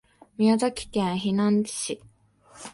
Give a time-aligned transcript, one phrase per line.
[0.35, 2.01] 宮崎県日南市